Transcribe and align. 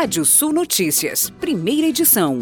Rádio 0.00 0.24
Sul 0.24 0.52
Notícias, 0.52 1.28
primeira 1.28 1.88
edição. 1.88 2.38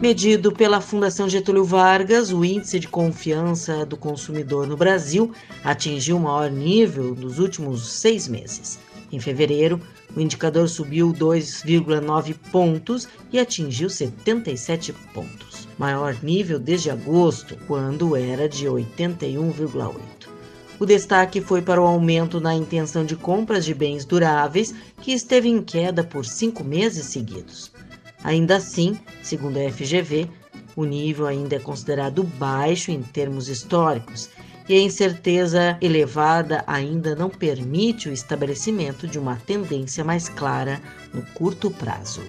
Medido 0.00 0.50
pela 0.50 0.80
Fundação 0.80 1.28
Getúlio 1.28 1.66
Vargas, 1.66 2.32
o 2.32 2.42
índice 2.42 2.80
de 2.80 2.88
confiança 2.88 3.84
do 3.84 3.94
consumidor 3.94 4.66
no 4.66 4.74
Brasil 4.74 5.32
atingiu 5.62 6.16
o 6.16 6.20
maior 6.20 6.50
nível 6.50 7.14
dos 7.14 7.38
últimos 7.38 7.92
seis 7.92 8.26
meses. 8.26 8.78
Em 9.12 9.20
fevereiro, 9.20 9.78
o 10.16 10.20
indicador 10.22 10.66
subiu 10.66 11.12
2,9 11.12 12.36
pontos 12.50 13.06
e 13.30 13.38
atingiu 13.38 13.90
77 13.90 14.94
pontos, 15.12 15.68
maior 15.76 16.16
nível 16.22 16.58
desde 16.58 16.88
agosto, 16.88 17.54
quando 17.66 18.16
era 18.16 18.48
de 18.48 18.64
81,8. 18.64 20.31
O 20.82 20.84
destaque 20.84 21.40
foi 21.40 21.62
para 21.62 21.80
o 21.80 21.86
aumento 21.86 22.40
na 22.40 22.52
intenção 22.56 23.04
de 23.04 23.14
compras 23.14 23.64
de 23.64 23.72
bens 23.72 24.04
duráveis, 24.04 24.74
que 25.00 25.12
esteve 25.12 25.48
em 25.48 25.62
queda 25.62 26.02
por 26.02 26.26
cinco 26.26 26.64
meses 26.64 27.06
seguidos. 27.06 27.70
Ainda 28.24 28.56
assim, 28.56 28.98
segundo 29.22 29.58
a 29.58 29.70
FGV, 29.70 30.28
o 30.74 30.84
nível 30.84 31.28
ainda 31.28 31.54
é 31.54 31.60
considerado 31.60 32.24
baixo 32.24 32.90
em 32.90 33.00
termos 33.00 33.48
históricos 33.48 34.28
e 34.68 34.74
a 34.74 34.82
incerteza 34.82 35.78
elevada 35.80 36.64
ainda 36.66 37.14
não 37.14 37.30
permite 37.30 38.08
o 38.08 38.12
estabelecimento 38.12 39.06
de 39.06 39.20
uma 39.20 39.36
tendência 39.36 40.02
mais 40.02 40.28
clara 40.28 40.82
no 41.14 41.22
curto 41.26 41.70
prazo. 41.70 42.22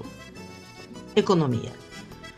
Economia. 1.16 1.83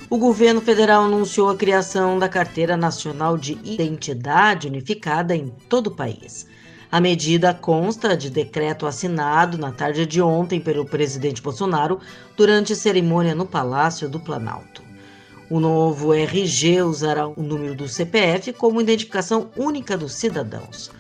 O 0.08 0.20
governo 0.20 0.62
federal 0.62 1.05
anunciou 1.05 1.50
a 1.50 1.55
criação 1.55 2.20
da 2.20 2.30
Carteira 2.30 2.77
Nacional 2.77 3.40
de 3.40 3.58
Identidade 3.64 4.68
Unificada 4.68 5.36
em 5.36 5.48
todo 5.68 5.88
o 5.88 5.95
país. 5.95 6.45
A 6.91 7.02
medida 7.02 7.55
consta 7.55 8.16
de 8.16 8.30
decreto 8.30 8.86
assinado 8.86 9.58
na 9.58 9.72
tarde 9.72 10.05
de 10.05 10.22
ontem 10.22 10.59
pelo 10.59 10.86
presidente 10.86 11.41
Bolsonaro 11.41 12.00
durante 12.38 12.75
cerimônia 12.75 13.34
no 13.34 13.47
Palácio 13.47 14.08
do 14.08 14.20
Planalto. 14.20 14.84
O 15.50 15.59
novo 15.59 16.14
RG 16.14 16.84
usará 16.84 17.28
o 17.28 17.42
número 17.42 17.73
do 17.73 17.88
CPF 17.88 18.53
como 18.53 18.80
identificação 18.80 19.50
única 19.58 19.97
dos 19.97 20.14
cidadãos. 20.14 20.92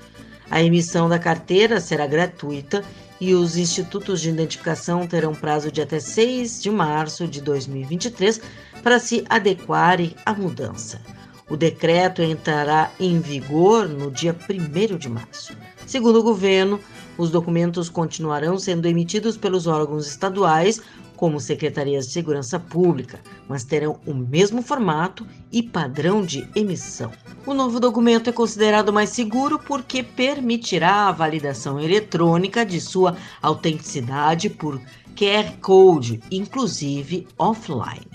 A 0.49 0.63
emissão 0.63 1.07
da 1.07 1.19
carteira 1.19 1.79
será 1.79 2.07
gratuita 2.07 2.83
e 3.19 3.33
os 3.33 3.57
institutos 3.57 4.21
de 4.21 4.29
identificação 4.29 5.07
terão 5.07 5.33
prazo 5.33 5.71
de 5.71 5.81
até 5.81 5.99
6 5.99 6.61
de 6.61 6.69
março 6.69 7.27
de 7.27 7.41
2023 7.41 8.41
para 8.83 8.99
se 8.99 9.25
adequarem 9.29 10.15
à 10.25 10.33
mudança. 10.33 11.01
O 11.49 11.55
decreto 11.55 12.21
entrará 12.21 12.91
em 12.99 13.19
vigor 13.19 13.87
no 13.87 14.09
dia 14.09 14.35
1 14.49 14.97
de 14.97 15.09
março. 15.09 15.55
Segundo 15.85 16.19
o 16.19 16.23
governo, 16.23 16.79
os 17.17 17.29
documentos 17.29 17.87
continuarão 17.87 18.57
sendo 18.57 18.87
emitidos 18.87 19.37
pelos 19.37 19.67
órgãos 19.67 20.07
estaduais, 20.07 20.81
como 21.15 21.39
secretarias 21.39 22.07
de 22.07 22.13
segurança 22.13 22.59
pública, 22.59 23.19
mas 23.47 23.63
terão 23.63 23.99
o 24.05 24.13
mesmo 24.13 24.61
formato 24.61 25.25
e 25.51 25.63
padrão 25.63 26.23
de 26.23 26.47
emissão. 26.55 27.11
O 27.45 27.53
novo 27.53 27.79
documento 27.79 28.29
é 28.29 28.33
considerado 28.33 28.91
mais 28.91 29.09
seguro 29.09 29.57
porque 29.59 30.03
permitirá 30.03 31.07
a 31.07 31.11
validação 31.11 31.79
eletrônica 31.79 32.65
de 32.65 32.81
sua 32.81 33.15
autenticidade 33.41 34.49
por 34.49 34.81
QR 35.15 35.57
Code, 35.61 36.21
inclusive 36.29 37.27
offline. 37.37 38.07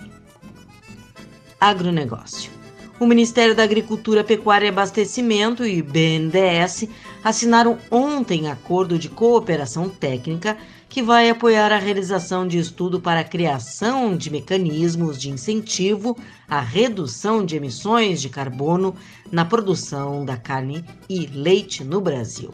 Agronegócio. 1.61 2.60
O 3.01 3.07
Ministério 3.07 3.55
da 3.55 3.63
Agricultura, 3.63 4.23
Pecuária 4.23 4.67
e 4.67 4.69
Abastecimento 4.69 5.65
e 5.65 5.81
BNDES 5.81 6.87
assinaram 7.25 7.79
ontem 7.91 8.51
acordo 8.51 8.99
de 8.99 9.09
cooperação 9.09 9.89
técnica 9.89 10.59
que 10.87 11.03
vai 11.03 11.31
apoiar 11.31 11.73
a 11.73 11.79
realização 11.79 12.47
de 12.47 12.59
estudo 12.59 13.01
para 13.01 13.21
a 13.21 13.25
criação 13.25 14.15
de 14.15 14.29
mecanismos 14.29 15.19
de 15.19 15.31
incentivo 15.31 16.15
à 16.47 16.61
redução 16.61 17.43
de 17.43 17.57
emissões 17.57 18.21
de 18.21 18.29
carbono 18.29 18.95
na 19.33 19.47
produção 19.47 20.23
da 20.23 20.37
carne 20.37 20.85
e 21.09 21.27
leite 21.27 21.83
no 21.83 22.03
Brasil. 22.03 22.53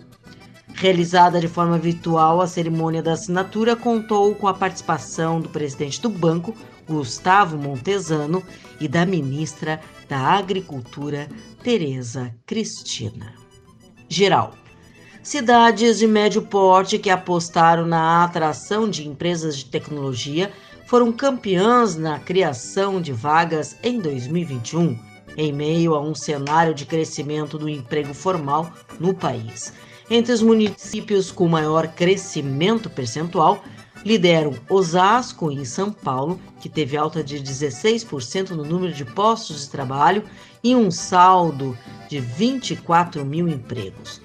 Realizada 0.77 1.41
de 1.41 1.49
forma 1.49 1.79
virtual, 1.79 2.43
a 2.43 2.47
cerimônia 2.47 3.03
da 3.03 3.13
assinatura 3.13 3.75
contou 3.75 4.35
com 4.35 4.47
a 4.47 4.53
participação 4.53 5.41
do 5.41 5.49
presidente 5.49 6.03
do 6.03 6.11
banco, 6.11 6.55
Gustavo 6.87 7.57
Montesano, 7.57 8.43
e 8.79 8.87
da 8.87 9.07
ministra 9.07 9.81
da 10.07 10.19
Agricultura, 10.19 11.29
Tereza 11.63 12.35
Cristina. 12.45 13.33
Geral. 14.07 14.53
Cidades 15.23 15.99
de 15.99 16.07
médio 16.07 16.43
porte 16.43 16.99
que 16.99 17.09
apostaram 17.09 17.87
na 17.87 18.23
atração 18.23 18.89
de 18.89 19.09
empresas 19.09 19.57
de 19.57 19.65
tecnologia 19.65 20.53
foram 20.87 21.11
campeãs 21.11 21.97
na 21.97 22.19
criação 22.21 23.01
de 23.01 23.13
vagas 23.13 23.77
em 23.83 23.99
2021, 23.99 24.97
em 25.37 25.53
meio 25.53 25.95
a 25.95 26.01
um 26.01 26.15
cenário 26.15 26.75
de 26.75 26.87
crescimento 26.87 27.59
do 27.59 27.69
emprego 27.69 28.15
formal 28.15 28.73
no 28.99 29.13
país. 29.13 29.73
Entre 30.09 30.33
os 30.33 30.41
municípios 30.41 31.33
com 31.33 31.49
maior 31.49 31.89
crescimento 31.89 32.89
percentual, 32.89 33.63
lideram 34.05 34.55
Osasco 34.71 35.51
e 35.51 35.67
São 35.67 35.91
Paulo, 35.91 36.41
que 36.61 36.69
teve 36.69 36.97
alta 36.97 37.25
de 37.25 37.41
16% 37.41 38.51
no 38.51 38.65
número 38.65 38.93
de 38.93 39.05
postos 39.05 39.63
de 39.63 39.71
trabalho 39.71 40.23
e 40.63 40.77
um 40.77 40.91
saldo 40.93 41.77
de 42.09 42.21
24 42.21 43.25
mil 43.25 43.49
empregos. 43.49 44.21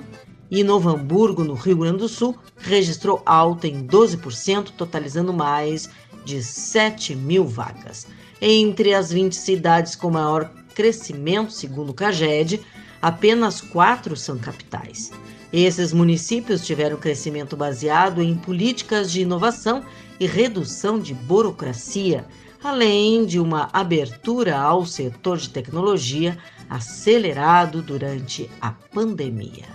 E 0.52 0.64
Novo 0.64 0.90
Hamburgo, 0.90 1.44
no 1.44 1.56
Rio 1.56 1.78
Grande 1.78 2.00
do 2.00 2.10
Sul, 2.10 2.38
registrou 2.58 3.24
alta 3.26 3.68
em 3.68 3.88
12%, 3.88 4.72
totalizando 4.78 5.34
mais 5.34 5.90
de 6.24 6.44
7 6.44 7.16
mil 7.16 7.46
vagas. 7.46 8.06
Entre 8.40 8.94
as 8.94 9.12
20 9.12 9.36
cidades 9.36 9.96
com 9.96 10.12
maior 10.12 10.52
crescimento, 10.74 11.52
segundo 11.52 11.90
o 11.90 11.94
CAGED, 11.94 12.62
apenas 13.02 13.62
quatro 13.62 14.16
são 14.16 14.38
capitais. 14.38 15.12
Esses 15.52 15.92
municípios 15.92 16.66
tiveram 16.66 16.98
crescimento 16.98 17.58
baseado 17.58 18.22
em 18.22 18.38
políticas 18.38 19.12
de 19.12 19.22
inovação 19.22 19.84
e 20.20 20.26
redução 20.26 21.00
de 21.00 21.14
burocracia, 21.14 22.26
além 22.64 23.26
de 23.26 23.40
uma 23.40 23.70
abertura 23.74 24.58
ao 24.58 24.86
setor 24.86 25.38
de 25.38 25.50
tecnologia 25.50 26.38
acelerado 26.70 27.82
durante 27.82 28.50
a 28.62 28.72
pandemia. 28.72 29.68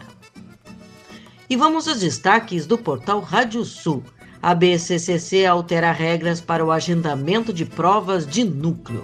E 1.49 1.57
vamos 1.57 1.87
aos 1.87 2.01
destaques 2.01 2.67
do 2.67 2.79
portal 2.79 3.21
Rádio 3.21 3.65
Sul. 3.65 4.03
A 4.43 4.55
BCCC 4.55 5.45
altera 5.45 5.93
regras 5.93 6.41
para 6.41 6.65
o 6.65 6.73
agendamento 6.73 7.53
de 7.53 7.65
provas 7.65 8.27
de 8.27 8.45
núcleo. 8.45 9.03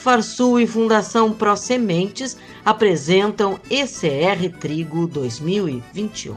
Farsul 0.00 0.58
e 0.58 0.66
Fundação 0.66 1.30
Pro 1.30 1.54
Sementes 1.54 2.34
apresentam 2.64 3.60
ECR 3.68 4.50
Trigo 4.58 5.06
2021. 5.06 6.36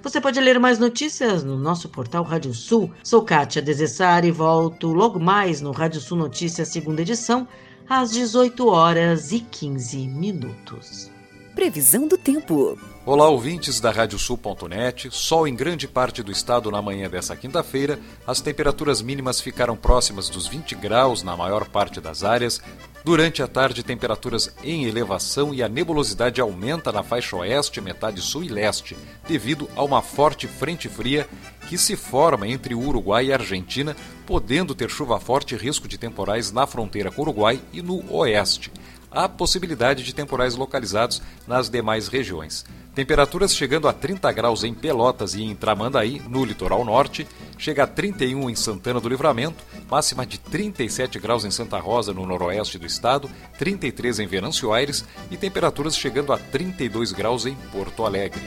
Você 0.00 0.20
pode 0.20 0.38
ler 0.38 0.60
mais 0.60 0.78
notícias 0.78 1.42
no 1.42 1.58
nosso 1.58 1.88
portal 1.88 2.22
Rádio 2.22 2.54
Sul. 2.54 2.92
Sou 3.02 3.22
Kátia 3.22 3.60
Desessari 3.60 4.28
e 4.28 4.30
volto 4.30 4.92
logo 4.92 5.18
mais 5.18 5.60
no 5.60 5.72
Rádio 5.72 6.00
Sul 6.00 6.16
Notícias, 6.16 6.68
segunda 6.68 7.02
edição, 7.02 7.46
às 7.90 8.12
18 8.12 8.68
horas 8.68 9.32
e 9.32 9.40
15 9.40 10.06
minutos. 10.06 11.17
Previsão 11.58 12.06
do 12.06 12.16
tempo. 12.16 12.78
Olá, 13.04 13.28
ouvintes 13.28 13.80
da 13.80 13.90
Radiosul.net. 13.90 15.08
Sol 15.10 15.48
em 15.48 15.56
grande 15.56 15.88
parte 15.88 16.22
do 16.22 16.30
estado 16.30 16.70
na 16.70 16.80
manhã 16.80 17.10
dessa 17.10 17.34
quinta-feira. 17.34 17.98
As 18.24 18.40
temperaturas 18.40 19.02
mínimas 19.02 19.40
ficaram 19.40 19.76
próximas 19.76 20.28
dos 20.28 20.46
20 20.46 20.76
graus 20.76 21.24
na 21.24 21.36
maior 21.36 21.68
parte 21.68 22.00
das 22.00 22.22
áreas. 22.22 22.60
Durante 23.04 23.42
a 23.42 23.48
tarde, 23.48 23.82
temperaturas 23.82 24.54
em 24.62 24.84
elevação 24.84 25.52
e 25.52 25.60
a 25.60 25.68
nebulosidade 25.68 26.40
aumenta 26.40 26.92
na 26.92 27.02
faixa 27.02 27.34
oeste, 27.34 27.80
metade 27.80 28.20
sul 28.20 28.44
e 28.44 28.48
leste, 28.48 28.96
devido 29.26 29.68
a 29.74 29.82
uma 29.82 30.00
forte 30.00 30.46
frente 30.46 30.88
fria 30.88 31.28
que 31.68 31.76
se 31.76 31.96
forma 31.96 32.46
entre 32.46 32.72
o 32.72 32.80
Uruguai 32.80 33.26
e 33.26 33.32
a 33.32 33.36
Argentina, 33.36 33.96
podendo 34.24 34.76
ter 34.76 34.88
chuva 34.88 35.18
forte 35.18 35.56
e 35.56 35.58
risco 35.58 35.88
de 35.88 35.98
temporais 35.98 36.52
na 36.52 36.68
fronteira 36.68 37.10
com 37.10 37.22
o 37.22 37.24
Uruguai 37.24 37.60
e 37.72 37.82
no 37.82 38.04
oeste 38.14 38.70
há 39.10 39.28
possibilidade 39.28 40.02
de 40.02 40.14
temporais 40.14 40.54
localizados 40.54 41.22
nas 41.46 41.68
demais 41.68 42.08
regiões. 42.08 42.64
Temperaturas 42.94 43.54
chegando 43.54 43.86
a 43.86 43.92
30 43.92 44.32
graus 44.32 44.64
em 44.64 44.74
Pelotas 44.74 45.34
e 45.34 45.42
em 45.42 45.54
Tramandaí, 45.54 46.20
no 46.28 46.44
litoral 46.44 46.84
norte, 46.84 47.28
chega 47.56 47.84
a 47.84 47.86
31 47.86 48.50
em 48.50 48.56
Santana 48.56 49.00
do 49.00 49.08
Livramento, 49.08 49.62
máxima 49.88 50.26
de 50.26 50.38
37 50.38 51.18
graus 51.20 51.44
em 51.44 51.50
Santa 51.50 51.78
Rosa, 51.78 52.12
no 52.12 52.26
noroeste 52.26 52.76
do 52.76 52.86
estado, 52.86 53.30
33 53.56 54.18
em 54.18 54.26
Venâncio 54.26 54.72
Aires 54.72 55.04
e 55.30 55.36
temperaturas 55.36 55.96
chegando 55.96 56.32
a 56.32 56.38
32 56.38 57.12
graus 57.12 57.46
em 57.46 57.54
Porto 57.72 58.04
Alegre. 58.04 58.42